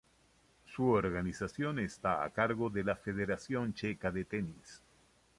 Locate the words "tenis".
4.25-4.81